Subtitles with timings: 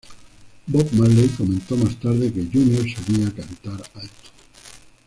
[0.65, 4.29] Bob Marley comentó más tarde que ""Junior solía cantar alto.